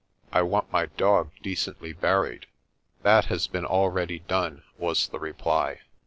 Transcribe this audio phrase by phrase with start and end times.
[0.31, 2.47] "I want my dog decently buried."
[3.03, 5.81] "That has been already done," was the reply.